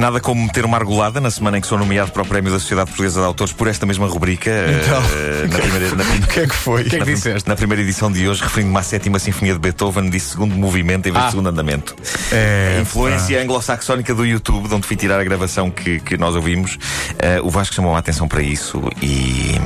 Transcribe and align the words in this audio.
Nada 0.00 0.18
como 0.18 0.42
meter 0.42 0.64
uma 0.64 0.78
argolada 0.78 1.20
na 1.20 1.30
semana 1.30 1.58
em 1.58 1.60
que 1.60 1.66
sou 1.66 1.76
nomeado 1.78 2.10
para 2.10 2.22
o 2.22 2.26
Prémio 2.26 2.50
da 2.50 2.58
Sociedade 2.58 2.86
Portuguesa 2.88 3.20
de 3.20 3.26
Autores 3.26 3.52
por 3.52 3.68
esta 3.68 3.84
mesma 3.84 4.06
rubrica. 4.06 4.50
Então, 4.50 5.02
eh, 5.12 5.46
na 5.46 5.58
primeira, 5.60 5.94
na, 5.94 6.04
prim- 6.04 6.20
O 6.22 6.26
que 6.26 6.40
é 6.40 6.46
que 6.46 6.54
foi? 6.54 6.84
que 6.88 6.96
é 6.96 6.98
que 7.00 7.04
na- 7.04 7.04
disseste? 7.14 7.46
na 7.46 7.54
primeira 7.54 7.82
edição 7.82 8.10
de 8.10 8.26
hoje, 8.26 8.42
referindo-me 8.42 8.78
à 8.78 8.82
sétima 8.82 9.18
Sinfonia 9.18 9.52
de 9.52 9.58
Beethoven, 9.58 10.08
disse 10.08 10.30
segundo 10.30 10.54
movimento 10.56 11.06
em 11.06 11.12
vez 11.12 11.22
Ah. 11.22 11.26
de 11.26 11.32
segundo 11.32 11.50
andamento. 11.50 11.94
É, 12.32 12.76
A 12.78 12.80
influência 12.80 13.42
anglo-saxónica 13.42 14.14
do 14.14 14.24
YouTube, 14.24 14.68
de 14.68 14.74
onde 14.74 14.86
fui 14.86 14.96
tirar 14.96 15.20
a 15.20 15.24
gravação 15.24 15.70
que, 15.70 16.00
que 16.00 16.16
nós 16.16 16.34
ouvimos, 16.34 16.78
eh, 17.18 17.38
o 17.42 17.50
Vasco 17.50 17.74
chamou 17.74 17.94
a 17.94 17.98
atenção 17.98 18.26
para 18.26 18.40
isso 18.42 18.82
e. 19.02 19.56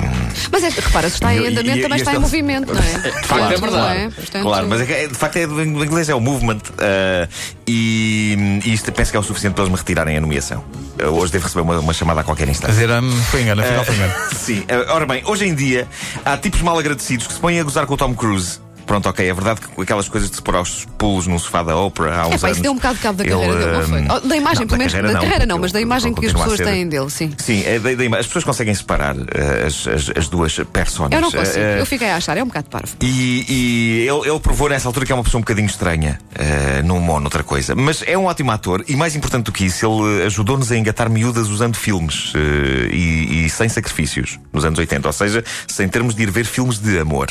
Mas 0.51 0.65
é, 0.65 0.69
repara, 0.69 1.09
se 1.11 1.15
está 1.15 1.33
em 1.33 1.47
andamento 1.47 1.79
e- 1.79 1.83
também 1.83 1.99
e 1.99 2.01
está 2.01 2.11
em 2.11 2.15
este- 2.15 2.21
movimento, 2.23 2.75
não 2.75 2.83
é? 2.83 2.93
De 3.23 3.29
facto, 3.29 3.53
é 3.53 3.57
verdade. 3.57 4.15
Portanto, 4.17 4.43
Claro, 4.43 4.67
mas 4.69 4.81
é 4.81 5.05
é, 5.05 5.07
de 5.07 5.15
facto 5.15 5.37
é 5.37 5.47
do 5.47 5.63
inglês 5.63 6.09
é 6.09 6.15
o 6.15 6.21
movement 6.21 6.59
eh, 6.79 7.29
e, 7.67 8.61
e 8.65 8.73
isto 8.73 8.93
penso 8.93 9.11
que 9.11 9.17
é 9.17 9.21
o 9.21 9.23
suficiente 9.23 9.55
para 9.55 9.65
eles 9.65 9.73
me 9.73 9.79
retirarem 9.79 10.17
a 10.17 10.21
nomeação. 10.21 10.65
Hoje 11.03 11.33
devo 11.33 11.45
receber 11.45 11.63
uma, 11.63 11.79
uma 11.81 11.93
chamada 11.93 12.21
a 12.21 12.25
qualquer 12.25 12.49
instante. 12.49 12.73
Dizer, 12.73 12.91
hum, 12.91 13.11
foi 13.31 13.43
engano, 13.43 13.63
afinal 13.63 13.85
foi 13.85 13.95
engano. 13.95 14.15
Sim, 14.37 14.65
eh, 14.69 14.87
ora 14.89 15.07
bem, 15.07 15.23
hoje 15.27 15.47
em 15.47 15.55
dia 15.55 15.89
há 16.25 16.37
tipos 16.37 16.61
mal 16.63 16.79
agradecidos 16.79 17.27
que 17.27 17.33
se 17.33 17.41
põem 17.41 17.59
a 17.59 17.63
gozar 17.63 17.87
com 17.87 17.95
o 17.95 17.97
Tom 17.97 18.15
Cruise. 18.15 18.61
Pronto, 18.87 19.09
ok, 19.09 19.27
é 19.29 19.33
verdade 19.33 19.61
que 19.61 19.81
aquelas 19.83 20.09
coisas 20.09 20.29
de 20.31 20.37
se 20.37 20.43
pôr 20.43 20.55
aos 20.57 20.87
pulos 20.99 21.27
no 21.27 21.39
sofá 21.39 21.63
da 21.63 21.77
Oprah 21.77 22.23
há 22.23 22.27
uns 22.29 22.35
É 22.35 22.39
pá, 22.39 22.47
anos. 22.49 22.57
isso 22.59 22.63
deu 22.63 22.73
um 22.73 22.77
bocado 22.77 22.95
de 22.97 23.01
cabo 23.01 23.19
da 23.19 23.25
ele, 23.25 23.33
carreira 23.33 23.59
dele, 23.59 23.73
não 23.73 23.83
foi? 23.89 24.01
hum, 24.01 24.07
Oh, 24.11 24.21
Da 24.29 24.37
imagem, 24.37 24.61
não, 24.61 24.67
pelo 24.67 24.79
menos. 24.79 24.93
Da 24.93 24.99
carreira 25.01 25.21
carreira 25.21 25.47
não, 25.47 25.59
mas 25.59 25.73
da 25.73 25.81
imagem 25.81 26.15
que 26.15 26.27
as 26.27 26.33
pessoas 26.33 26.57
ser- 26.59 26.65
têm 26.67 26.89
dele, 26.89 27.11
sim. 27.11 27.33
Sim, 27.39 27.63
é 27.65 27.79
da, 27.79 27.95
da 27.95 28.19
as 28.19 28.27
pessoas 28.27 28.45
conseguem 28.45 28.75
separar 28.75 29.17
eh, 29.17 29.67
as, 29.67 29.87
as, 29.89 30.11
as 30.17 30.29
duas 30.29 30.55
personas. 30.73 31.13
Eu 31.13 31.21
não 31.21 31.31
consigo, 31.31 31.59
Eh, 31.59 31.81
eu 31.81 31.87
fiquei 31.87 32.09
a 32.11 32.17
achar, 32.17 32.37
é 32.37 32.43
um 32.43 32.47
bocado 32.47 32.69
parvo. 32.69 32.95
E, 33.01 33.45
e 33.49 34.07
ele, 34.09 34.29
ele 34.31 34.41
provou 34.41 34.69
nessa 34.69 34.87
altura 34.89 35.07
que 35.07 35.13
é 35.13 35.15
uma 35.15 35.25
pessoa 35.25 35.39
um 35.39 35.43
bocadinho 35.43 35.67
estranha, 35.67 36.19
eh, 36.35 36.83
num 36.83 37.09
ou 37.11 37.21
noutra 37.21 37.43
coisa. 37.43 37.75
Mas 37.75 38.03
é 38.07 38.17
um 38.19 38.25
ótimo 38.27 38.51
ator 38.51 38.85
e, 38.87 38.95
mais 38.97 39.17
importante 39.17 39.45
do 39.47 39.53
que 39.53 39.65
isso, 39.65 39.85
ele 39.87 40.25
ajudou-nos 40.25 40.71
a 40.71 40.77
engatar 40.77 41.09
miúdas 41.11 41.49
usando 41.49 41.77
filmes 41.77 42.33
eh, 42.35 42.89
e, 42.93 43.47
e 43.47 43.51
sem 43.51 43.69
sacrifícios 43.69 44.39
nos 44.53 44.65
anos 44.65 44.79
80, 44.79 45.09
ou 45.09 45.13
seja, 45.13 45.45
sem 45.67 45.89
termos 45.89 46.15
de 46.15 46.23
ir 46.23 46.31
ver 46.31 46.45
filmes 46.45 46.79
de 46.79 46.99
amor. 46.99 47.29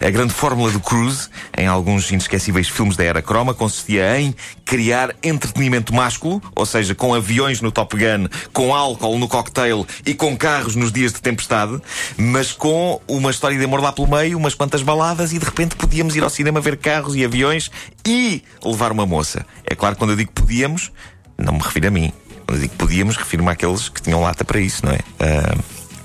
A 0.00 0.10
grande 0.10 0.32
fórmula 0.32 0.70
do 0.70 0.80
Cruise, 0.80 1.28
em 1.56 1.66
alguns 1.66 2.10
inesquecíveis 2.10 2.68
filmes 2.68 2.96
da 2.96 3.04
era 3.04 3.22
croma, 3.22 3.52
consistia 3.52 4.18
em 4.18 4.34
criar 4.64 5.14
entretenimento 5.22 5.94
másculo, 5.94 6.42
ou 6.54 6.64
seja, 6.64 6.94
com 6.94 7.14
aviões 7.14 7.60
no 7.60 7.70
Top 7.70 7.96
Gun, 7.96 8.28
com 8.52 8.74
álcool 8.74 9.18
no 9.18 9.28
cocktail 9.28 9.86
e 10.06 10.14
com 10.14 10.36
carros 10.36 10.76
nos 10.76 10.92
dias 10.92 11.12
de 11.12 11.20
tempestade, 11.20 11.80
mas 12.16 12.52
com 12.52 13.00
uma 13.08 13.30
história 13.30 13.58
de 13.58 13.64
amor 13.64 13.80
lá 13.80 13.92
pelo 13.92 14.08
meio, 14.08 14.38
umas 14.38 14.54
quantas 14.54 14.82
baladas 14.82 15.32
e 15.32 15.38
de 15.38 15.44
repente 15.44 15.76
podíamos 15.76 16.16
ir 16.16 16.22
ao 16.22 16.30
cinema 16.30 16.60
ver 16.60 16.76
carros 16.76 17.16
e 17.16 17.24
aviões 17.24 17.70
e 18.06 18.42
levar 18.64 18.92
uma 18.92 19.06
moça. 19.06 19.44
É 19.64 19.74
claro 19.74 19.94
que 19.94 19.98
quando 19.98 20.10
eu 20.10 20.16
digo 20.16 20.32
podíamos, 20.32 20.92
não 21.36 21.54
me 21.54 21.60
refiro 21.60 21.88
a 21.88 21.90
mim. 21.90 22.12
Quando 22.46 22.58
eu 22.58 22.62
digo 22.62 22.74
podíamos, 22.76 23.16
refiro-me 23.16 23.50
àqueles 23.50 23.88
que 23.88 24.00
tinham 24.00 24.20
lata 24.20 24.44
para 24.44 24.60
isso, 24.60 24.84
não 24.84 24.92
é? 24.92 24.98
Ah, 25.18 25.56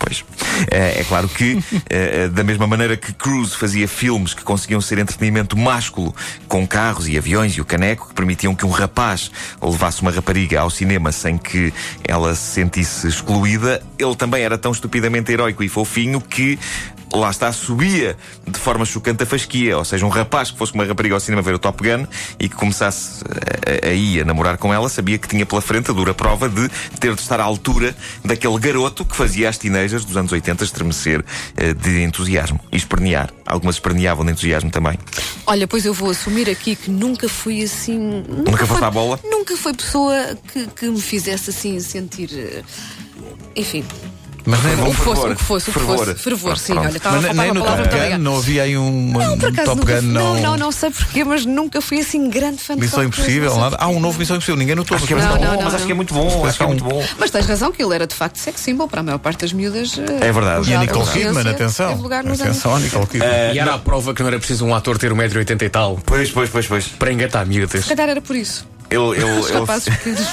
Pois. 0.05 0.23
É, 0.75 0.99
é 0.99 1.03
claro 1.05 1.29
que, 1.29 1.57
eh, 1.89 2.27
da 2.27 2.43
mesma 2.43 2.67
maneira 2.67 2.97
que 2.97 3.13
Cruise 3.13 3.55
fazia 3.55 3.87
filmes 3.87 4.33
que 4.33 4.43
conseguiam 4.43 4.81
ser 4.81 4.97
entretenimento 4.97 5.57
másculo, 5.57 6.13
com 6.49 6.67
carros 6.67 7.07
e 7.07 7.17
aviões 7.17 7.53
e 7.53 7.61
o 7.61 7.65
caneco, 7.65 8.09
que 8.09 8.13
permitiam 8.13 8.53
que 8.53 8.65
um 8.65 8.69
rapaz 8.69 9.31
levasse 9.61 10.01
uma 10.01 10.11
rapariga 10.11 10.59
ao 10.59 10.69
cinema 10.69 11.13
sem 11.13 11.37
que 11.37 11.73
ela 12.03 12.35
se 12.35 12.55
sentisse 12.55 13.07
excluída, 13.07 13.81
ele 13.97 14.15
também 14.17 14.43
era 14.43 14.57
tão 14.57 14.73
estupidamente 14.73 15.31
heróico 15.31 15.63
e 15.63 15.69
fofinho 15.69 16.19
que. 16.19 16.59
Lá 17.15 17.29
está, 17.29 17.51
subia 17.53 18.17
de 18.45 18.59
forma 18.59 18.83
chocante 18.85 19.23
a 19.23 19.25
fasquia. 19.25 19.77
Ou 19.77 19.85
seja, 19.85 20.05
um 20.05 20.09
rapaz 20.09 20.51
que 20.51 20.57
fosse 20.57 20.71
com 20.73 20.79
uma 20.79 20.85
rapariga 20.85 21.15
ao 21.15 21.19
cinema 21.19 21.41
ver 21.41 21.53
o 21.55 21.59
Top 21.59 21.81
Gun 21.81 22.05
e 22.39 22.49
que 22.49 22.55
começasse 22.55 23.23
a, 23.23 23.87
a, 23.87 23.89
a 23.89 23.93
ir 23.93 24.21
a 24.21 24.25
namorar 24.25 24.57
com 24.57 24.73
ela, 24.73 24.89
sabia 24.89 25.17
que 25.17 25.27
tinha 25.27 25.45
pela 25.45 25.61
frente 25.61 25.89
a 25.89 25.93
dura 25.93 26.13
prova 26.13 26.49
de 26.49 26.69
ter 26.99 27.15
de 27.15 27.21
estar 27.21 27.39
à 27.39 27.43
altura 27.43 27.95
daquele 28.23 28.59
garoto 28.59 29.05
que 29.05 29.15
fazia 29.15 29.47
as 29.47 29.57
teenagers 29.57 30.03
dos 30.03 30.17
anos 30.17 30.31
80 30.31 30.63
estremecer 30.63 31.23
eh, 31.55 31.73
de 31.73 32.03
entusiasmo 32.03 32.59
e 32.71 32.75
espernear. 32.77 33.29
Algumas 33.45 33.75
esperneavam 33.75 34.25
de 34.25 34.31
entusiasmo 34.33 34.69
também. 34.69 34.99
Olha, 35.47 35.67
pois 35.67 35.85
eu 35.85 35.93
vou 35.93 36.09
assumir 36.09 36.49
aqui 36.49 36.75
que 36.75 36.91
nunca 36.91 37.29
fui 37.29 37.63
assim. 37.63 38.23
Nunca 38.27 38.65
foste 38.65 38.79
foi- 38.79 38.87
à 38.87 38.91
bola? 38.91 39.19
Nunca 39.23 39.55
foi 39.55 39.73
pessoa 39.73 40.37
que, 40.51 40.67
que 40.67 40.85
me 40.87 40.99
fizesse 41.01 41.49
assim 41.51 41.79
sentir. 41.79 42.29
eh, 42.33 42.63
Enfim, 43.55 43.85
Mas 44.45 44.63
nem, 44.63 44.73
o 44.73 44.77
que 44.77 44.83
Bom, 44.83 44.93
fosse, 44.93 45.05
fervor. 45.21 45.31
o 45.31 45.35
que 45.35 45.43
fosse, 45.43 45.69
o 45.69 45.73
que 45.73 45.79
Fervor. 45.79 45.97
fosse. 45.97 46.13
Fervor, 46.15 46.57
sim, 46.57 46.73
Pronto. 46.73 46.87
olha, 46.87 46.97
estava 46.97 47.15
a 47.15 47.21
mas 47.21 47.27
faltar 47.27 47.45
nem 47.45 47.53
no 47.55 47.63
Top 47.63 47.89
para 47.89 48.09
Gun 48.09 48.17
não 48.19 48.37
havia 48.37 48.63
aí 48.63 48.77
um, 48.77 49.11
Não, 49.11 49.37
por 49.39 49.49
acaso 49.49 49.65
Top 49.69 49.79
nunca 49.81 49.95
Gun 50.01 50.07
não. 50.07 50.33
não, 50.35 50.41
não, 50.41 50.57
não 50.57 50.71
sei 50.71 50.91
porquê, 50.91 51.23
mas 51.23 51.45
nunca 51.45 51.81
fui 51.81 51.99
assim 51.99 52.29
grande 52.29 52.61
fã 52.61 52.75
de 52.75 52.81
Missão 52.81 53.03
Impossível, 53.03 53.55
nada. 53.57 53.77
Há 53.79 53.87
um 53.87 53.99
novo 53.99 54.19
Missão 54.19 54.35
Impossível, 54.35 54.57
ninguém 54.57 54.75
notou. 54.75 54.95
Acho 54.97 55.07
que 55.07 55.13
é 55.13 55.15
muito 55.15 55.29
Não, 55.29 55.37
bom, 55.37 55.43
não, 55.45 55.55
mas 55.55 55.65
não. 55.65 55.75
acho 55.75 55.85
que 55.85 55.91
é 55.91 55.95
muito 55.95 56.13
bom. 56.13 56.45
Acho 56.45 56.57
que 56.57 56.63
é 56.63 56.67
muito 56.67 56.83
bom. 56.83 57.03
Mas 57.17 57.31
tens 57.31 57.45
razão 57.47 57.71
que 57.71 57.83
ele 57.83 57.95
era 57.95 58.05
de 58.05 58.13
facto 58.15 58.37
sex 58.37 58.61
symbol 58.61 58.87
para 58.87 58.99
a 58.99 59.03
maior 59.03 59.17
parte 59.19 59.41
das 59.41 59.51
miúdas. 59.53 59.97
É 60.21 60.31
verdade. 60.31 60.69
E 60.69 60.73
a 60.75 60.79
Nicole 60.79 61.07
Kidman, 61.07 61.47
atenção. 61.49 62.05
Atenção 62.31 62.75
a. 62.75 62.79
Nicole 62.79 63.07
Kidman. 63.07 63.53
E 63.53 63.59
era 63.59 63.73
a 63.73 63.79
prova 63.79 64.13
que 64.13 64.21
não 64.21 64.27
era 64.29 64.37
preciso 64.37 64.65
um 64.65 64.75
ator 64.75 64.97
ter 64.97 65.11
1,80m 65.11 65.61
e 65.63 65.69
tal 65.69 65.99
Pois, 66.05 66.29
pois, 66.31 66.49
pois, 66.49 66.67
pois. 66.67 66.87
para 66.87 67.11
engatar 67.11 67.45
miúdas. 67.45 67.83
Se 67.85 67.89
calhar 67.95 68.09
era 68.09 68.21
por 68.21 68.35
isso. 68.35 68.67
Ele, 68.89 69.01
ele, 69.17 69.39
Os 69.39 69.49
rapazes 69.49 69.85
pequenos. 69.95 70.27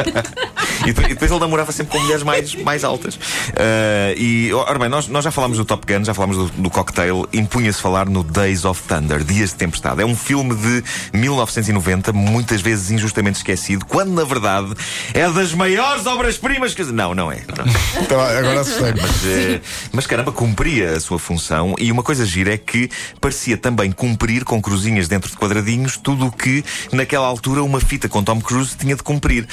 E 0.86 0.92
depois, 0.92 1.30
ele 1.30 1.40
namorava 1.40 1.72
sempre 1.72 1.92
com 1.92 2.02
mulheres 2.02 2.22
mais, 2.22 2.54
mais 2.54 2.84
altas. 2.84 3.18
Ah, 3.54 4.14
e, 4.16 4.50
ora 4.52 4.78
bem, 4.78 4.88
nós, 4.88 5.08
nós 5.08 5.24
já 5.24 5.30
falámos 5.30 5.58
do 5.58 5.64
Top 5.64 5.86
Gun, 5.86 6.04
já 6.04 6.14
falámos 6.14 6.36
do, 6.36 6.46
do 6.62 6.70
cocktail, 6.70 7.28
impunha-se 7.32 7.80
falar 7.80 8.08
no 8.08 8.24
Days 8.24 8.64
of 8.64 8.82
Thunder, 8.84 9.22
Dias 9.22 9.50
de 9.50 9.56
Tempestade. 9.56 10.00
É 10.00 10.06
um 10.06 10.16
filme 10.16 10.54
de 10.54 10.82
1990, 11.12 12.12
muitas 12.12 12.60
vezes 12.60 12.90
injustamente 12.90 13.38
esquecido, 13.38 13.84
quando 13.84 14.12
na 14.12 14.24
verdade 14.24 14.74
é 15.12 15.28
das 15.30 15.52
maiores 15.52 16.06
obras-primas 16.06 16.74
que. 16.74 16.82
Não, 16.84 17.14
não 17.14 17.30
é. 17.30 17.42
Não. 17.56 18.02
Então, 18.02 18.20
agora 18.20 18.60
assustei 18.60 18.92
Mas, 18.92 19.26
eh, 19.26 19.60
mas 19.92 20.06
caramba, 20.06 20.32
cumpria 20.32 20.92
a 20.92 21.00
sua 21.00 21.18
função 21.18 21.74
e 21.78 21.92
uma 21.92 22.02
coisa 22.02 22.24
gira 22.24 22.54
é 22.54 22.58
que 22.58 22.90
parecia 23.20 23.56
também 23.56 23.92
cumprir 23.92 24.44
com 24.44 24.60
cruzinhas 24.60 25.08
dentro 25.08 25.30
de 25.30 25.36
quadradinhos 25.36 25.96
tudo 25.96 26.26
o 26.26 26.32
que 26.32 26.64
naquela 26.90 27.26
altura 27.26 27.62
uma 27.62 27.80
fita 27.80 28.08
com 28.08 28.24
Tom 28.24 28.40
Cruise 28.40 28.76
tinha 28.76 28.96
de 28.96 29.02
cumprir. 29.02 29.46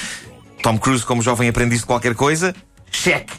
Tom 0.68 0.78
Cruise 0.78 1.06
como 1.06 1.22
jovem 1.22 1.48
aprendiz 1.48 1.80
de 1.80 1.86
qualquer 1.86 2.14
coisa, 2.14 2.54
cheque. 2.92 3.32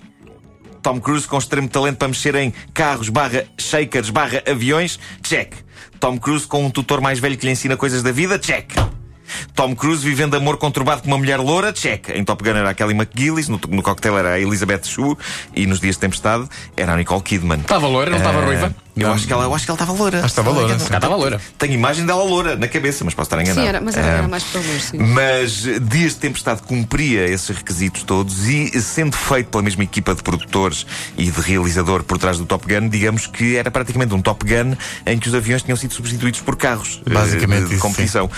Tom 0.82 0.98
Cruise 0.98 1.28
com 1.28 1.36
extremo 1.36 1.68
talento 1.68 1.98
para 1.98 2.08
mexer 2.08 2.34
em 2.36 2.54
carros, 2.72 3.10
barra 3.10 3.44
shakers, 3.58 4.08
barra 4.08 4.42
aviões, 4.50 4.98
check. 5.22 5.52
Tom 6.00 6.18
Cruise 6.18 6.46
com 6.46 6.64
um 6.64 6.70
tutor 6.70 7.02
mais 7.02 7.18
velho 7.18 7.36
que 7.36 7.44
lhe 7.44 7.52
ensina 7.52 7.76
coisas 7.76 8.02
da 8.02 8.12
vida, 8.12 8.38
check. 8.38 8.72
Tom 9.54 9.74
Cruise 9.74 10.04
vivendo 10.04 10.36
amor 10.36 10.56
conturbado 10.58 11.02
com 11.02 11.08
uma 11.08 11.18
mulher 11.18 11.38
loura, 11.38 11.72
check. 11.72 12.08
Em 12.10 12.24
Top 12.24 12.42
Gun 12.42 12.56
era 12.56 12.70
a 12.70 12.74
Kelly 12.74 12.94
McGillis, 12.94 13.48
no, 13.48 13.60
no 13.68 13.82
cocktail 13.82 14.16
era 14.18 14.30
a 14.34 14.40
Elizabeth 14.40 14.82
Shue 14.84 15.16
e 15.54 15.66
nos 15.66 15.80
Dias 15.80 15.96
de 15.96 16.00
Tempestade 16.00 16.48
era 16.76 16.92
a 16.92 16.96
Nicole 16.96 17.22
Kidman. 17.22 17.60
Estava 17.60 17.86
loira, 17.86 18.10
não 18.10 18.18
estava 18.18 18.40
Eh, 18.40 18.44
ruiva? 18.44 18.74
Eu 18.96 19.12
acho 19.12 19.28
que 19.28 19.32
ela 19.32 19.44
eu 19.44 19.54
acho 19.54 19.64
que 19.64 19.70
ela 19.70 19.76
estava 19.76 19.92
loura. 19.92 20.16
Acho 20.18 20.24
que 20.34 20.40
estava 20.40 20.50
loura, 20.50 20.76
sim. 20.76 20.84
Estava 20.92 21.14
loira. 21.14 21.40
Tenho 21.56 21.72
imagem 21.74 22.04
dela 22.04 22.24
loura 22.24 22.56
na 22.56 22.66
cabeça, 22.66 23.04
mas 23.04 23.14
posso 23.14 23.26
estar 23.26 23.40
enganado. 23.40 23.60
Sim, 23.60 23.68
era, 23.68 23.80
mas 23.80 23.96
era, 23.96 24.06
Eh, 24.06 24.10
era 24.18 24.26
mais 24.28 24.42
para 24.42 24.60
longe, 24.60 24.80
sim. 24.80 24.98
mas 24.98 25.52
Dias 25.88 26.14
de 26.14 26.16
Tempestade 26.16 26.62
cumpria 26.62 27.24
esses 27.28 27.48
requisitos 27.56 28.02
todos 28.02 28.48
e, 28.48 28.80
sendo 28.82 29.16
feito 29.16 29.50
pela 29.50 29.62
mesma 29.62 29.84
equipa 29.84 30.16
de 30.16 30.22
produtores 30.24 30.84
e 31.16 31.30
de 31.30 31.40
realizador 31.40 32.02
por 32.02 32.18
trás 32.18 32.38
do 32.38 32.44
Top 32.44 32.66
Gun, 32.66 32.88
digamos 32.88 33.28
que 33.28 33.56
era 33.56 33.70
praticamente 33.70 34.12
um 34.14 34.20
Top 34.20 34.44
Gun 34.44 34.74
em 35.06 35.16
que 35.16 35.28
os 35.28 35.34
aviões 35.34 35.62
tinham 35.62 35.76
sido 35.76 35.94
substituídos 35.94 36.40
por 36.40 36.56
carros 36.56 37.00
eh, 37.06 37.14
Basicamente 37.14 37.62
de, 37.62 37.68
de 37.68 37.74
isso, 37.74 37.82
competição. 37.82 38.28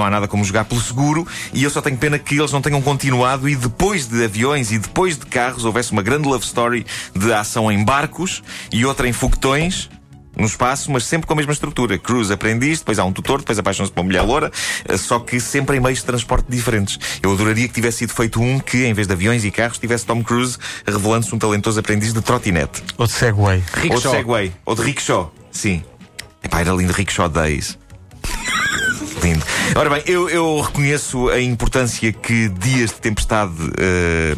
Não 0.00 0.06
há 0.06 0.10
nada 0.10 0.26
como 0.26 0.42
jogar 0.42 0.64
pelo 0.64 0.80
seguro 0.80 1.26
e 1.52 1.62
eu 1.62 1.68
só 1.68 1.82
tenho 1.82 1.98
pena 1.98 2.18
que 2.18 2.38
eles 2.38 2.50
não 2.50 2.62
tenham 2.62 2.80
continuado 2.80 3.46
e 3.46 3.54
depois 3.54 4.06
de 4.06 4.24
aviões 4.24 4.72
e 4.72 4.78
depois 4.78 5.18
de 5.18 5.26
carros 5.26 5.66
houvesse 5.66 5.92
uma 5.92 6.02
grande 6.02 6.26
love 6.26 6.44
story 6.44 6.86
de 7.14 7.30
ação 7.34 7.70
em 7.70 7.84
barcos 7.84 8.42
e 8.72 8.86
outra 8.86 9.06
em 9.06 9.12
foguetões 9.12 9.90
no 10.36 10.46
espaço, 10.46 10.90
mas 10.90 11.04
sempre 11.04 11.26
com 11.26 11.34
a 11.34 11.36
mesma 11.36 11.52
estrutura. 11.52 11.98
Cruz 11.98 12.30
aprendiz, 12.30 12.78
depois 12.78 12.98
há 12.98 13.04
um 13.04 13.12
tutor, 13.12 13.40
depois 13.40 13.58
apaixona-se 13.58 13.92
por 13.92 14.00
uma 14.00 14.06
mulher 14.06 14.22
loura, 14.22 14.50
eh, 14.88 14.96
só 14.96 15.18
que 15.18 15.38
sempre 15.40 15.76
em 15.76 15.80
meios 15.80 15.98
de 15.98 16.04
transporte 16.04 16.46
diferentes. 16.48 16.98
Eu 17.20 17.32
adoraria 17.32 17.66
que 17.68 17.74
tivesse 17.74 17.98
sido 17.98 18.14
feito 18.14 18.40
um 18.40 18.58
que, 18.58 18.84
em 18.84 18.94
vez 18.94 19.06
de 19.06 19.12
aviões 19.12 19.44
e 19.44 19.50
carros, 19.50 19.78
tivesse 19.78 20.06
Tom 20.06 20.22
Cruise 20.22 20.56
revelando-se 20.86 21.34
um 21.34 21.38
talentoso 21.38 21.78
aprendiz 21.80 22.14
de 22.14 22.22
trotinete. 22.22 22.82
Ou 22.96 23.06
de 23.06 23.12
Segway. 23.12 23.56
Ou 23.58 23.74
de 23.74 23.80
Rickshaw. 23.80 24.12
Segway. 24.12 24.52
Ou 24.64 24.74
de 24.76 24.82
rickshaw. 24.82 25.34
Sim. 25.50 25.82
Epá, 26.42 26.60
era 26.60 26.72
lindo 26.72 26.92
Rickshaw 26.92 27.28
Days. 27.28 27.76
Lindo. 29.22 29.44
Ora 29.76 29.90
bem, 29.90 30.02
eu, 30.06 30.28
eu 30.28 30.60
reconheço 30.60 31.28
a 31.28 31.40
importância 31.40 32.12
que 32.12 32.48
dias 32.48 32.90
de 32.90 32.96
tempestade 32.96 33.54
eh, 33.78 34.34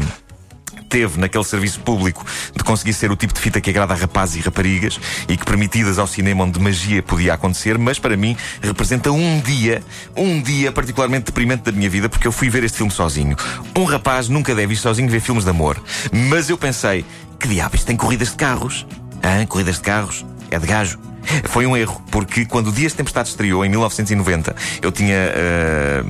teve 0.93 1.19
naquele 1.19 1.45
serviço 1.45 1.81
público 1.81 2.23
de 2.55 2.63
conseguir 2.63 2.93
ser 2.93 3.11
o 3.11 3.17
tipo 3.17 3.33
de 3.33 3.41
fita 3.41 3.63
que 3.63 3.71
agrada 3.71 3.95
a 3.95 3.97
rapazes 3.97 4.37
e 4.37 4.41
raparigas 4.41 5.01
e 5.27 5.39
que 5.39 5.45
permitidas 5.45 5.99
ao 5.99 6.07
cinema 6.07 6.45
onde 6.45 6.61
magia 6.61 7.03
podia 7.03 7.33
acontecer, 7.33 7.79
mas 7.79 7.99
para 7.99 8.15
mim 8.15 8.37
representa 8.61 9.11
um 9.11 9.41
dia, 9.41 9.83
um 10.15 10.43
dia 10.43 10.71
particularmente 10.71 11.25
deprimente 11.25 11.63
da 11.63 11.73
minha 11.73 11.89
vida, 11.89 12.11
porque 12.11 12.27
eu 12.27 12.33
fui 12.33 12.51
ver 12.51 12.63
este 12.63 12.77
filme 12.77 12.93
sozinho. 12.93 13.35
Um 13.75 13.85
rapaz 13.85 14.29
nunca 14.29 14.55
deve 14.55 14.75
ir 14.75 14.77
sozinho 14.77 15.09
ver 15.09 15.21
filmes 15.21 15.45
de 15.45 15.51
amor. 15.51 15.83
Mas 16.13 16.51
eu 16.51 16.59
pensei, 16.59 17.07
que 17.41 17.49
diabo, 17.49 17.75
isto 17.75 17.87
tem 17.87 17.97
corridas 17.97 18.29
de 18.29 18.37
carros? 18.37 18.87
Hã? 19.25 19.47
Corridas 19.47 19.77
de 19.77 19.83
carros? 19.83 20.27
É 20.51 20.59
de 20.59 20.67
gajo? 20.67 21.12
Foi 21.45 21.67
um 21.67 21.77
erro, 21.77 22.03
porque 22.11 22.45
quando 22.45 22.69
o 22.69 22.73
Dias 22.73 22.93
de 22.93 22.99
Tempestade 22.99 23.29
estreou, 23.29 23.65
em 23.65 23.69
1990, 23.69 24.55
eu 24.81 24.93
tinha. 24.93 25.17
eh, 25.17 26.05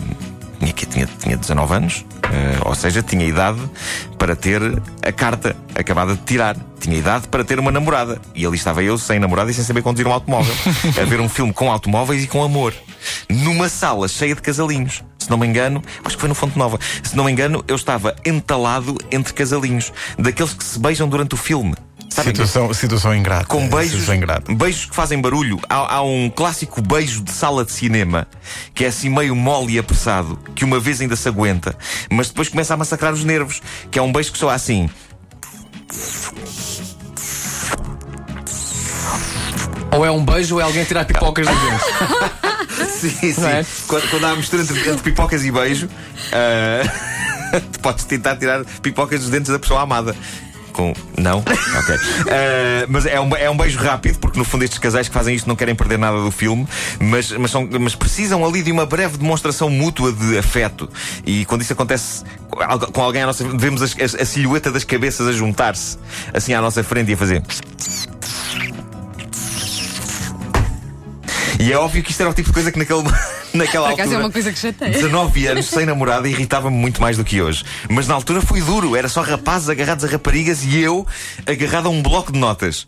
tinha, 0.61 0.73
tinha, 0.73 1.09
tinha 1.19 1.37
19 1.37 1.75
anos, 1.75 2.05
eh, 2.23 2.59
ou 2.65 2.75
seja, 2.75 3.03
tinha 3.03 3.27
idade 3.27 3.59
para 4.17 4.37
ter 4.37 4.63
a 5.03 5.13
carta 5.13 5.57
acabada 5.75 6.15
de 6.15 6.23
tirar. 6.23 6.57
Tinha 6.79 6.97
idade 6.97 7.29
para 7.29 7.45
ter 7.45 7.59
uma 7.59 7.71
namorada. 7.71 8.21
E 8.35 8.47
ali 8.47 8.57
estava 8.57 8.83
eu, 8.83 8.97
sem 8.99 9.19
namorada 9.19 9.51
e 9.51 9.55
sem 9.55 9.65
saber 9.65 9.83
conduzir 9.83 10.07
um 10.07 10.13
automóvel. 10.13 10.55
a 11.01 11.05
ver 11.05 11.21
um 11.21 11.29
filme 11.29 11.53
com 11.53 11.71
automóveis 11.71 12.25
e 12.25 12.27
com 12.27 12.43
amor. 12.43 12.75
Numa 13.29 13.69
sala 13.69 14.09
cheia 14.09 14.35
de 14.35 14.43
casalinhos. 14.43 15.03
Se 15.19 15.31
não 15.31 15.39
me 15.39 15.47
engano, 15.47 15.83
acho 16.05 16.17
que 16.17 16.21
foi 16.21 16.29
no 16.29 16.35
Fonte 16.35 16.59
Nova. 16.59 16.79
Se 17.03 17.17
não 17.17 17.25
me 17.25 17.33
engano, 17.33 17.65
eu 17.69 17.77
estava 17.77 18.17
entalado 18.25 18.97
entre 19.11 19.33
casalinhos. 19.33 19.93
Daqueles 20.19 20.53
que 20.53 20.65
se 20.65 20.79
beijam 20.79 21.09
durante 21.09 21.35
o 21.35 21.37
filme. 21.39 21.75
Sabem? 22.13 22.33
Situação, 22.35 22.75
situação 22.75 23.15
ingrata. 23.15 23.47
com 23.47 23.67
beijos, 23.69 23.93
Situação 23.93 24.15
ingrata. 24.15 24.55
beijos 24.55 24.85
que 24.85 24.95
fazem 24.95 25.19
barulho. 25.21 25.59
Há, 25.69 25.97
há 25.97 26.03
um 26.03 26.29
clássico 26.29 26.83
beijo 26.83 27.23
de 27.23 27.33
sala 27.33 27.65
de 27.65 27.73
cinema 27.73 28.27
que 28.75 28.85
é 28.85 28.89
assim 28.89 29.09
meio 29.09 29.35
mole 29.35 29.75
e 29.75 29.79
apressado, 29.79 30.39
que 30.55 30.65
uma 30.65 30.79
vez 30.79 31.01
ainda 31.01 31.17
se 31.17 31.27
aguenta, 31.29 31.75
mas 32.11 32.29
depois 32.29 32.49
começa 32.51 32.75
a 32.75 32.77
massacrar 32.77 33.13
os 33.15 33.25
nervos, 33.25 33.63
que 33.91 33.99
é 33.99 34.03
um 34.03 34.13
beijo 34.13 34.31
que 34.31 34.39
soa 34.39 34.53
assim. 34.53 34.91
Ou 39.91 40.07
é 40.07 40.11
um 40.11 40.25
beijo 40.25 40.55
ou 40.55 40.61
é 40.61 40.65
alguém 40.65 40.85
tirar 40.85 41.05
pipocas 41.05 41.47
dos 41.47 41.57
dentes. 41.61 41.87
Sim, 43.03 43.33
sim. 43.33 43.45
É? 43.47 43.65
Quando, 43.89 44.11
quando 44.11 44.25
há 44.27 44.31
a 44.31 44.37
mistura 44.37 44.63
entre, 44.63 44.79
entre 44.79 45.03
pipocas 45.03 45.45
e 45.45 45.51
beijo, 45.51 45.89
tu 47.73 47.81
podes 47.81 48.05
tentar 48.05 48.37
tirar 48.37 48.65
pipocas 48.81 49.21
dos 49.21 49.31
dentes 49.31 49.51
da 49.51 49.59
pessoa 49.59 49.83
amada. 49.83 50.15
Com. 50.73 50.95
Não? 51.19 51.39
Ok. 51.79 51.97
Ah, 52.31 52.87
mas 52.89 53.07
é 53.07 53.19
um, 53.21 53.35
é 53.37 53.49
um 53.51 53.57
beijo 53.57 53.79
rápido, 53.79 54.19
porque 54.19 54.39
no 54.39 54.45
fundo 54.45 54.63
estes 54.65 54.79
casais 54.79 55.09
que 55.09 55.15
fazem 55.15 55.35
isto 55.35 55.47
não 55.49 55.57
querem 55.57 55.75
perder 55.75 55.99
nada 55.99 56.21
do 56.21 56.31
filme, 56.31 56.67
mas, 57.01 57.31
mas, 57.33 57.51
são, 57.51 57.69
mas 57.81 57.95
precisam 57.95 58.45
ali 58.45 58.63
de 58.63 58.71
uma 58.73 58.85
breve 58.87 59.17
demonstração 59.17 59.69
mútua 59.71 60.13
de 60.13 60.37
afeto. 60.39 60.89
E 61.27 61.45
quando 61.47 61.63
isso 61.63 61.73
acontece 61.73 62.25
com 62.49 62.61
al- 62.63 62.79
com 62.93 63.01
alguém 63.03 63.23
à 63.23 63.27
nossa 63.27 63.45
vemos 63.57 63.83
as- 63.83 63.97
as- 64.01 64.15
a 64.15 64.25
silhueta 64.25 64.71
das 64.71 64.85
cabeças 64.85 65.27
a 65.27 65.33
juntar-se 65.33 65.99
assim 66.33 66.53
à 66.55 66.61
nossa 66.61 66.83
frente 66.85 67.11
e 67.11 67.15
a 67.15 67.17
fazer. 67.17 67.43
E 71.61 71.73
é 71.73 71.77
óbvio 71.79 72.03
que 72.03 72.11
isto 72.11 72.21
era 72.21 72.31
o 72.31 72.35
tipo 72.35 72.49
de 72.49 72.55
coisa 72.55 72.73
que 72.73 72.79
naquele, 72.79 73.03
naquela 73.55 73.89
Por 73.89 73.95
acaso 73.95 74.13
é 74.13 74.15
altura. 74.15 74.25
uma 74.27 74.33
coisa 74.33 74.53
que 74.53 74.59
chateia. 74.59 74.91
19 74.93 75.47
anos 75.47 75.67
sem 75.67 75.87
namorada 75.87 76.29
irritava-me 76.29 76.77
muito 76.77 77.01
mais 77.01 77.17
do 77.17 77.25
que 77.25 77.41
hoje. 77.41 77.65
Mas 77.89 78.07
na 78.09 78.15
altura 78.15 78.41
foi 78.41 78.61
duro, 78.61 78.97
era 78.97 79.09
só 79.09 79.23
rapazes 79.23 79.69
agarrados 79.69 80.05
a 80.05 80.09
raparigas 80.09 80.65
e 80.65 80.79
eu 80.79 81.07
agarrado 81.47 81.87
a 81.87 81.91
um 81.91 82.03
bloco 82.03 82.33
de 82.33 82.39
notas. 82.39 82.87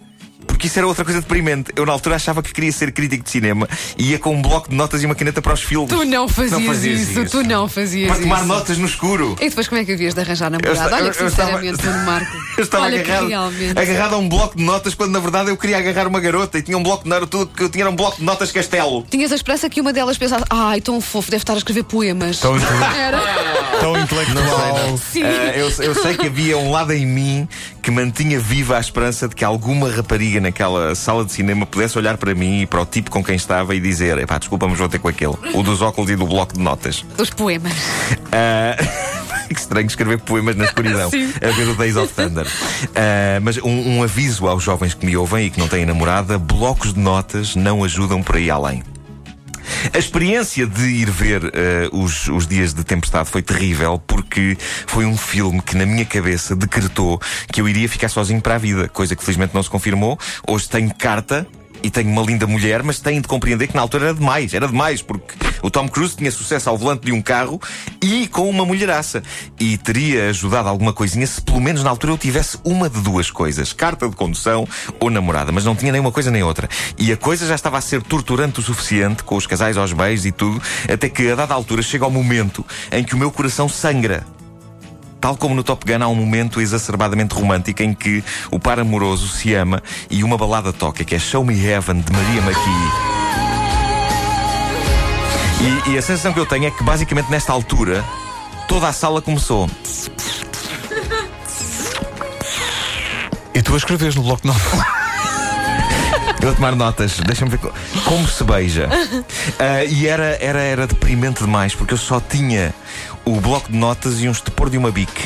Porque 0.64 0.68
isso 0.68 0.78
era 0.78 0.86
outra 0.86 1.04
coisa 1.04 1.20
deprimente. 1.20 1.72
Eu 1.76 1.84
na 1.84 1.92
altura 1.92 2.16
achava 2.16 2.42
que 2.42 2.50
queria 2.52 2.72
ser 2.72 2.90
crítico 2.92 3.22
de 3.24 3.30
cinema 3.30 3.68
e 3.98 4.10
ia 4.12 4.18
com 4.18 4.34
um 4.34 4.40
bloco 4.40 4.70
de 4.70 4.74
notas 4.74 5.02
e 5.02 5.06
uma 5.06 5.14
caneta 5.14 5.42
para 5.42 5.52
os 5.52 5.62
filmes. 5.62 5.90
Tu 5.90 6.04
não 6.06 6.26
fazias, 6.26 6.64
fazias 6.64 7.00
isso, 7.00 7.20
isso. 7.20 7.30
tu 7.42 7.46
não 7.46 7.68
fazias 7.68 8.10
Para 8.10 8.20
tomar 8.22 8.38
isso. 8.38 8.46
notas 8.46 8.78
no 8.78 8.86
escuro. 8.86 9.36
E 9.40 9.48
depois 9.50 9.68
como 9.68 9.80
é 9.80 9.84
que 9.84 9.92
havias 9.92 10.14
de 10.14 10.20
arranjar 10.20 10.50
namorado? 10.50 10.72
esta- 10.78 10.96
Olha 10.96 11.06
eu- 11.08 11.12
que 11.12 11.22
eu 11.22 11.26
estava- 11.28 11.48
sinceramente, 11.58 11.84
Nuno 11.86 12.04
Marco. 12.06 12.36
Eu 12.56 12.62
estava 12.64 12.84
Olha 12.84 13.02
que 13.02 13.10
agarrado, 13.10 13.28
realmente. 13.28 13.78
agarrado 13.78 14.14
a 14.14 14.18
um 14.18 14.28
bloco 14.28 14.56
de 14.56 14.62
notas 14.62 14.94
quando 14.94 15.10
na 15.10 15.18
verdade 15.18 15.50
eu 15.50 15.56
queria 15.56 15.76
agarrar 15.76 16.06
uma 16.06 16.20
garota 16.20 16.56
e 16.56 16.62
tinha 16.62 16.78
um 16.78 16.82
bloco 16.84 17.02
de 17.02 17.10
notas, 17.10 17.28
tudo 17.28 17.46
que 17.52 17.62
eu 17.64 17.68
tinha 17.68 17.82
era 17.82 17.90
um 17.90 17.96
bloco 17.96 18.18
de 18.18 18.22
notas 18.24 18.52
castelo. 18.52 19.04
Tinhas 19.10 19.32
a 19.32 19.34
esperança 19.34 19.68
que 19.68 19.80
uma 19.80 19.92
delas 19.92 20.16
pensasse, 20.16 20.44
ai, 20.48 20.80
tão 20.80 21.00
fofo, 21.00 21.30
deve 21.32 21.42
estar 21.42 21.54
a 21.54 21.56
escrever 21.56 21.82
poemas. 21.82 22.38
Tão, 22.38 22.54
Era. 22.96 23.20
Tão 23.84 24.00
intelectual. 24.00 24.96
Sim. 24.96 25.22
Ah, 25.22 25.52
eu, 25.54 25.68
eu 25.68 25.94
sei 25.94 26.16
que 26.16 26.26
havia 26.26 26.56
um 26.56 26.70
lado 26.70 26.92
em 26.94 27.04
mim 27.04 27.46
que 27.82 27.90
mantinha 27.90 28.40
viva 28.40 28.78
a 28.78 28.80
esperança 28.80 29.28
de 29.28 29.34
que 29.34 29.44
alguma 29.44 29.90
rapariga 29.90 30.40
naquela 30.40 30.94
sala 30.94 31.22
de 31.22 31.32
cinema 31.32 31.66
pudesse 31.66 31.98
olhar 31.98 32.16
para 32.16 32.34
mim 32.34 32.62
e 32.62 32.66
para 32.66 32.80
o 32.80 32.86
tipo 32.86 33.10
com 33.10 33.22
quem 33.22 33.36
estava 33.36 33.74
e 33.74 33.80
dizer: 33.80 34.16
Epá, 34.16 34.38
desculpa, 34.38 34.66
mas 34.66 34.78
vou 34.78 34.88
ter 34.88 34.98
com 34.98 35.08
aquele. 35.08 35.34
O 35.52 35.62
dos 35.62 35.82
óculos 35.82 36.10
e 36.10 36.16
do 36.16 36.26
bloco 36.26 36.54
de 36.54 36.60
notas. 36.60 37.04
Dos 37.14 37.28
poemas. 37.28 37.74
Ah, 38.32 38.76
que 39.52 39.60
estranho 39.60 39.86
escrever 39.86 40.18
poemas 40.18 40.56
na 40.56 40.64
escuridão. 40.64 41.10
Sim. 41.10 41.30
A 41.42 41.50
ver 41.50 41.68
o 41.68 41.74
Days 41.74 41.96
of 41.96 42.10
Thunder. 42.14 42.46
Ah, 42.94 43.38
mas 43.42 43.58
um, 43.58 43.98
um 43.98 44.02
aviso 44.02 44.48
aos 44.48 44.62
jovens 44.62 44.94
que 44.94 45.04
me 45.04 45.14
ouvem 45.14 45.46
e 45.46 45.50
que 45.50 45.60
não 45.60 45.68
têm 45.68 45.84
namorada: 45.84 46.38
blocos 46.38 46.94
de 46.94 47.00
notas 47.00 47.54
não 47.54 47.84
ajudam 47.84 48.22
por 48.22 48.36
aí 48.36 48.50
além. 48.50 48.82
A 49.92 49.98
experiência 49.98 50.66
de 50.66 50.82
ir 50.82 51.10
ver 51.10 51.44
eh, 51.52 51.88
os, 51.92 52.28
os 52.28 52.46
Dias 52.46 52.72
de 52.72 52.82
Tempestade 52.84 53.28
foi 53.28 53.42
terrível 53.42 53.98
porque 53.98 54.56
foi 54.86 55.04
um 55.04 55.16
filme 55.16 55.60
que, 55.60 55.76
na 55.76 55.84
minha 55.84 56.04
cabeça, 56.04 56.56
decretou 56.56 57.20
que 57.52 57.60
eu 57.60 57.68
iria 57.68 57.88
ficar 57.88 58.08
sozinho 58.08 58.40
para 58.40 58.54
a 58.54 58.58
vida, 58.58 58.88
coisa 58.88 59.14
que 59.14 59.22
felizmente 59.22 59.54
não 59.54 59.62
se 59.62 59.70
confirmou. 59.70 60.18
Hoje 60.46 60.68
tenho 60.68 60.92
carta. 60.94 61.46
E 61.84 61.90
tenho 61.90 62.08
uma 62.08 62.22
linda 62.22 62.46
mulher, 62.46 62.82
mas 62.82 62.98
têm 62.98 63.20
de 63.20 63.28
compreender 63.28 63.68
que 63.68 63.74
na 63.74 63.82
altura 63.82 64.06
era 64.06 64.14
demais, 64.14 64.54
era 64.54 64.66
demais, 64.66 65.02
porque 65.02 65.34
o 65.60 65.70
Tom 65.70 65.86
Cruise 65.86 66.16
tinha 66.16 66.32
sucesso 66.32 66.70
ao 66.70 66.78
volante 66.78 67.04
de 67.04 67.12
um 67.12 67.20
carro 67.20 67.60
e 68.02 68.26
com 68.26 68.48
uma 68.48 68.64
mulheraça. 68.64 69.22
E 69.60 69.76
teria 69.76 70.30
ajudado 70.30 70.66
alguma 70.66 70.94
coisinha 70.94 71.26
se 71.26 71.42
pelo 71.42 71.60
menos 71.60 71.84
na 71.84 71.90
altura 71.90 72.14
eu 72.14 72.16
tivesse 72.16 72.58
uma 72.64 72.88
de 72.88 73.02
duas 73.02 73.30
coisas: 73.30 73.74
carta 73.74 74.08
de 74.08 74.16
condução 74.16 74.66
ou 74.98 75.10
namorada, 75.10 75.52
mas 75.52 75.66
não 75.66 75.76
tinha 75.76 75.92
nem 75.92 76.00
uma 76.00 76.10
coisa 76.10 76.30
nem 76.30 76.42
outra. 76.42 76.70
E 76.98 77.12
a 77.12 77.18
coisa 77.18 77.46
já 77.46 77.54
estava 77.54 77.76
a 77.76 77.82
ser 77.82 78.02
torturante 78.02 78.60
o 78.60 78.62
suficiente, 78.62 79.22
com 79.22 79.36
os 79.36 79.46
casais 79.46 79.76
aos 79.76 79.92
beijos 79.92 80.24
e 80.24 80.32
tudo, 80.32 80.62
até 80.90 81.10
que 81.10 81.30
a 81.30 81.34
dada 81.34 81.52
altura 81.52 81.82
chega 81.82 82.06
ao 82.06 82.10
momento 82.10 82.64
em 82.90 83.04
que 83.04 83.14
o 83.14 83.18
meu 83.18 83.30
coração 83.30 83.68
sangra. 83.68 84.33
Tal 85.24 85.38
como 85.38 85.54
no 85.54 85.64
Top 85.64 85.90
Gun 85.90 86.04
há 86.04 86.06
um 86.06 86.14
momento 86.14 86.60
exacerbadamente 86.60 87.34
romântico 87.34 87.82
em 87.82 87.94
que 87.94 88.22
o 88.50 88.60
par 88.60 88.78
amoroso 88.78 89.26
se 89.26 89.54
ama 89.54 89.82
e 90.10 90.22
uma 90.22 90.36
balada 90.36 90.70
toca, 90.70 91.02
que 91.02 91.14
é 91.14 91.18
Show 91.18 91.42
Me 91.42 91.58
Heaven 91.58 92.00
de 92.02 92.12
Maria 92.12 92.42
McKee. 92.42 92.90
E, 95.88 95.92
e 95.92 95.96
a 95.98 96.02
sensação 96.02 96.30
que 96.34 96.38
eu 96.40 96.44
tenho 96.44 96.66
é 96.66 96.70
que 96.70 96.84
basicamente 96.84 97.30
nesta 97.30 97.54
altura 97.54 98.04
toda 98.68 98.86
a 98.86 98.92
sala 98.92 99.22
começou. 99.22 99.66
E 103.54 103.62
tu 103.62 103.72
a 103.72 103.76
escreves 103.78 104.14
no 104.14 104.24
bloco 104.24 104.42
de 104.42 104.48
notas. 104.48 104.86
Eu 106.42 106.50
a 106.50 106.54
tomar 106.54 106.76
notas, 106.76 107.18
deixa-me 107.20 107.50
ver 107.52 107.56
co- 107.60 107.72
como 108.04 108.28
se 108.28 108.44
beija. 108.44 108.90
Ah, 109.58 109.84
e 109.84 110.06
era, 110.06 110.36
era, 110.40 110.60
era 110.60 110.86
deprimente 110.86 111.42
demais, 111.42 111.74
porque 111.74 111.94
eu 111.94 111.98
só 111.98 112.20
tinha 112.20 112.74
o 113.24 113.40
bloco 113.40 113.70
de 113.70 113.78
notas 113.78 114.20
e 114.20 114.28
um 114.28 114.32
estupor 114.32 114.68
de 114.68 114.78
uma 114.78 114.90
bique. 114.90 115.22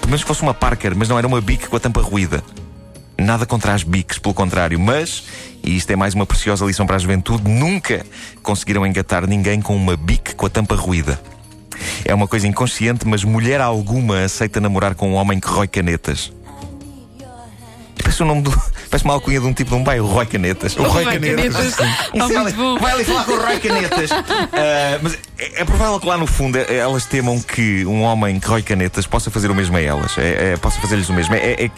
Pelo 0.00 0.08
menos 0.08 0.22
que 0.22 0.28
fosse 0.28 0.42
uma 0.42 0.54
Parker, 0.54 0.96
mas 0.96 1.08
não 1.08 1.18
era 1.18 1.26
uma 1.26 1.40
bique 1.40 1.68
com 1.68 1.76
a 1.76 1.80
tampa 1.80 2.00
ruída. 2.00 2.42
Nada 3.18 3.46
contra 3.46 3.72
as 3.72 3.82
biques, 3.82 4.18
pelo 4.18 4.34
contrário, 4.34 4.78
mas, 4.78 5.24
e 5.64 5.76
isto 5.76 5.90
é 5.90 5.96
mais 5.96 6.14
uma 6.14 6.26
preciosa 6.26 6.66
lição 6.66 6.86
para 6.86 6.96
a 6.96 6.98
juventude, 6.98 7.48
nunca 7.48 8.04
conseguiram 8.42 8.86
engatar 8.86 9.26
ninguém 9.26 9.60
com 9.60 9.74
uma 9.74 9.96
bique 9.96 10.34
com 10.34 10.46
a 10.46 10.50
tampa 10.50 10.74
ruída. 10.74 11.20
É 12.04 12.14
uma 12.14 12.28
coisa 12.28 12.46
inconsciente, 12.46 13.06
mas 13.06 13.24
mulher 13.24 13.60
alguma 13.60 14.22
aceita 14.22 14.60
namorar 14.60 14.94
com 14.94 15.10
um 15.10 15.14
homem 15.14 15.40
que 15.40 15.48
rói 15.48 15.66
canetas. 15.66 16.32
Parece 18.02 18.22
o 18.22 18.26
nome 18.26 18.42
do. 18.42 18.50
Parece 18.96 19.04
uma 19.04 19.12
alcunha 19.12 19.38
de 19.38 19.46
um 19.46 19.52
tipo 19.52 19.68
de 19.72 19.76
um 19.76 19.84
bairro, 19.84 20.06
Roy 20.06 20.24
Canetas. 20.24 20.74
O 20.74 20.82
Roy 20.84 21.04
Canetas. 21.04 21.74
Ah, 21.78 22.26
vai, 22.26 22.38
muito 22.38 22.56
bom. 22.56 22.78
vai 22.78 22.92
ali 22.92 23.04
falar 23.04 23.24
com 23.24 23.32
o 23.32 23.44
Roy 23.44 23.60
Canetas. 23.60 24.10
Ah, 24.56 24.98
mas 25.02 25.18
é, 25.38 25.60
é 25.60 25.64
provável 25.64 26.00
que 26.00 26.06
lá 26.06 26.16
no 26.16 26.26
fundo 26.26 26.56
eh, 26.56 26.76
elas 26.76 27.04
temam 27.04 27.38
que 27.40 27.84
um 27.84 28.02
homem 28.02 28.40
que 28.40 28.48
rói 28.48 28.62
canetas 28.62 29.06
possa 29.06 29.30
fazer 29.30 29.50
o 29.50 29.54
mesmo 29.54 29.76
a 29.76 29.80
elas. 29.80 30.16
É, 30.16 30.52
é, 30.52 30.56
possa 30.56 30.80
fazer-lhes 30.80 31.08
o 31.10 31.12
mesmo. 31.12 31.34
É, 31.34 31.38
é- 31.38 31.70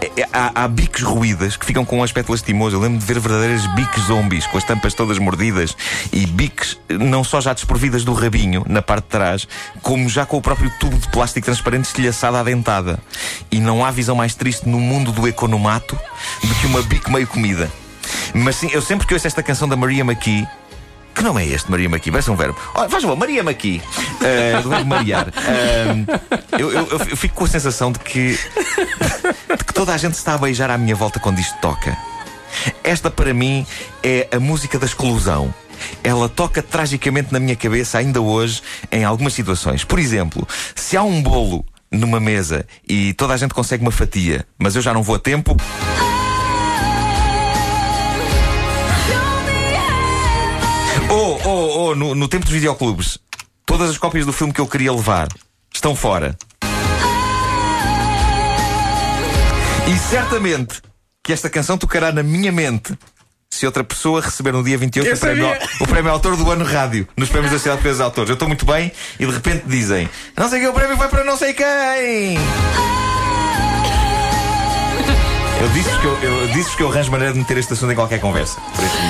é- 0.00 0.20
é- 0.20 0.28
há, 0.32 0.64
há 0.64 0.68
biques 0.68 1.02
ruídas 1.02 1.56
que 1.56 1.64
ficam 1.64 1.84
com 1.84 1.98
um 1.98 2.02
aspecto 2.02 2.30
lastimoso. 2.30 2.76
Eu 2.76 2.80
lembro 2.80 2.98
de 2.98 3.06
ver 3.06 3.18
verdadeiras 3.18 3.66
biques 3.74 4.04
zombies 4.04 4.46
com 4.46 4.58
as 4.58 4.64
tampas 4.64 4.92
todas 4.92 5.18
mordidas 5.18 5.74
e 6.12 6.26
biques 6.26 6.78
eh, 6.88 6.94
não 6.98 7.24
só 7.24 7.40
já 7.40 7.54
desprovidas 7.54 8.04
do 8.04 8.12
rabinho 8.12 8.64
na 8.68 8.82
parte 8.82 9.04
de 9.04 9.10
trás, 9.10 9.48
como 9.80 10.08
já 10.08 10.26
com 10.26 10.36
o 10.36 10.42
próprio 10.42 10.70
tubo 10.78 10.98
de 10.98 11.08
plástico 11.08 11.46
transparente 11.46 11.86
estilhaçado 11.86 12.36
à 12.36 12.42
dentada. 12.42 12.98
E 13.50 13.58
não 13.58 13.84
há 13.84 13.90
visão 13.90 14.16
mais 14.16 14.34
triste 14.34 14.68
no 14.68 14.78
mundo 14.78 15.12
do 15.12 15.26
economato 15.26 15.98
do 16.42 16.54
que 16.56 16.66
uma 16.66 16.82
bique 16.82 17.10
meio 17.10 17.26
comida. 17.26 17.70
Mas 18.34 18.56
sim, 18.56 18.68
eu 18.72 18.80
sempre 18.82 19.06
que 19.06 19.14
ouço 19.14 19.26
esta 19.26 19.42
canção 19.42 19.68
da 19.68 19.76
Maria 19.76 20.02
McKee, 20.02 20.46
que 21.14 21.22
nome 21.22 21.42
é 21.42 21.46
este, 21.48 21.70
Maria 21.70 21.86
McKee? 21.88 22.10
Parece 22.12 22.30
um 22.30 22.36
verbo. 22.36 22.56
Olha, 22.74 22.88
faz 22.88 23.02
favor, 23.02 23.16
Maria 23.18 23.42
McKee. 23.42 23.82
Uh, 24.20 24.62
do 24.62 24.68
verbo 24.70 24.86
mariar. 24.86 25.26
Um, 25.28 26.58
eu, 26.58 26.70
eu- 26.72 26.88
eu 27.10 27.16
fico 27.16 27.34
com 27.34 27.44
a 27.44 27.48
sensação 27.48 27.90
de 27.90 27.98
que, 27.98 28.38
de 29.58 29.64
que 29.64 29.74
toda 29.74 29.92
a 29.92 29.96
gente 29.96 30.14
está 30.14 30.34
a 30.34 30.38
beijar 30.38 30.70
à 30.70 30.78
minha 30.78 30.94
volta 30.94 31.18
quando 31.18 31.38
isto 31.40 31.56
toca. 31.60 31.96
Esta, 32.84 33.10
para 33.10 33.34
mim, 33.34 33.66
é 34.02 34.28
a 34.32 34.38
música 34.40 34.78
da 34.78 34.86
exclusão. 34.86 35.52
Ela 36.02 36.28
toca 36.28 36.62
tragicamente 36.62 37.32
na 37.32 37.38
minha 37.40 37.54
cabeça 37.56 37.98
ainda 37.98 38.20
hoje 38.20 38.62
em 38.90 39.04
algumas 39.04 39.32
situações. 39.32 39.84
Por 39.84 39.98
exemplo, 39.98 40.46
se 40.74 40.96
há 40.96 41.02
um 41.02 41.20
bolo 41.22 41.64
numa 41.90 42.20
mesa 42.20 42.66
e 42.88 43.12
toda 43.14 43.34
a 43.34 43.36
gente 43.36 43.54
consegue 43.54 43.82
uma 43.82 43.92
fatia, 43.92 44.46
mas 44.58 44.76
eu 44.76 44.82
já 44.82 44.92
não 44.94 45.02
vou 45.02 45.16
a 45.16 45.18
tempo, 45.18 45.56
No, 51.94 52.14
no 52.14 52.28
tempo 52.28 52.44
dos 52.44 52.52
videoclubes, 52.52 53.18
todas 53.64 53.90
as 53.90 53.98
cópias 53.98 54.26
do 54.26 54.32
filme 54.32 54.52
que 54.52 54.60
eu 54.60 54.66
queria 54.66 54.92
levar 54.92 55.28
estão 55.72 55.94
fora. 55.94 56.36
E 59.86 59.98
certamente 59.98 60.82
que 61.22 61.32
esta 61.32 61.48
canção 61.48 61.78
tocará 61.78 62.12
na 62.12 62.22
minha 62.22 62.52
mente 62.52 62.96
se 63.50 63.66
outra 63.66 63.82
pessoa 63.82 64.20
receber 64.20 64.52
no 64.52 64.62
dia 64.62 64.76
28 64.76 65.08
Eu 65.08 65.16
o 65.16 65.18
prémio, 65.18 65.48
o 65.80 65.86
prémio 65.86 66.12
Autor 66.12 66.36
do 66.36 66.50
Ano 66.50 66.64
Rádio, 66.64 67.08
nos 67.16 67.28
prémios 67.28 67.50
da 67.50 67.58
Sociedade 67.58 67.82
Portuguesa 67.82 67.98
de 67.98 68.04
Autores. 68.04 68.28
Eu 68.30 68.34
estou 68.34 68.48
muito 68.48 68.64
bem 68.66 68.92
e 69.18 69.26
de 69.26 69.32
repente 69.32 69.64
dizem: 69.66 70.08
Não 70.36 70.48
sei 70.48 70.60
que 70.60 70.68
o 70.68 70.72
prémio 70.72 70.96
vai 70.96 71.08
para 71.08 71.24
não 71.24 71.36
sei 71.36 71.54
quem. 71.54 72.38
Eu 75.60 75.68
disse 75.70 75.90
que 75.98 76.04
eu, 76.06 76.18
eu 76.22 76.48
disse 76.48 76.76
que 76.76 76.82
eu 76.82 76.88
arranjo 76.90 77.10
maneira 77.10 77.32
de 77.32 77.38
meter 77.40 77.56
este 77.58 77.72
assunto 77.72 77.90
em 77.90 77.94
qualquer 77.94 78.20
conversa. 78.20 78.58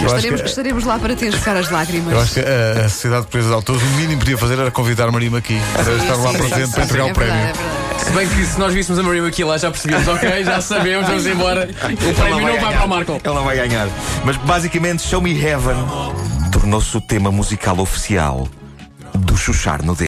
Estaremos, 0.05 0.41
que- 0.41 0.49
estaremos 0.49 0.85
lá 0.85 0.99
para 0.99 1.15
te 1.15 1.27
enxugar 1.27 1.57
as 1.57 1.71
lágrimas. 1.71 2.13
Eu 2.13 2.21
acho 2.21 2.35
que 2.35 2.41
a, 2.41 2.85
a 2.87 2.89
Sociedade 2.89 3.23
Portuguesa 3.23 3.49
de 3.51 3.55
Autores, 3.55 3.83
o 3.83 3.87
mínimo 3.87 4.13
que 4.13 4.19
podia 4.21 4.39
fazer 4.39 4.59
era 4.59 4.71
convidar 4.71 5.11
Maria 5.11 5.37
aqui 5.37 5.61
para 5.75 5.93
estar 5.95 6.15
lá 6.17 6.33
sim, 6.33 6.39
presente 6.39 6.67
sim, 6.67 6.73
para 6.73 6.83
sim, 6.87 6.89
entregar 6.89 7.09
é 7.09 7.11
o 7.11 7.15
prémio. 7.15 7.35
verdade, 7.35 7.59
é 7.59 7.63
verdade. 7.63 8.05
Se 8.05 8.11
bem 8.13 8.29
que 8.29 8.47
se 8.47 8.59
nós 8.59 8.73
víssemos 8.73 8.99
a 8.99 9.03
Maria 9.03 9.27
aqui 9.27 9.45
lá 9.45 9.59
já 9.59 9.71
percebíamos, 9.71 10.09
ok, 10.09 10.45
já 10.45 10.61
sabemos, 10.63 11.07
vamos 11.07 11.27
embora. 11.27 11.69
O 12.09 12.15
prémio 12.15 12.31
não 12.31 12.41
vai 12.43 12.55
ganhar. 12.57 12.73
para 12.73 12.85
o 12.85 12.89
Marco. 12.89 13.13
Ele 13.23 13.35
não 13.35 13.45
vai 13.45 13.57
ganhar. 13.57 13.89
Mas 14.25 14.37
basicamente, 14.39 15.03
Show 15.07 15.21
Me 15.21 15.39
Heaven 15.39 15.77
tornou-se 16.51 16.97
o 16.97 17.01
tema 17.01 17.31
musical 17.31 17.79
oficial 17.79 18.49
do 19.15 19.37
Chuchar 19.37 19.83
no 19.85 19.95
Dedo. 19.95 20.07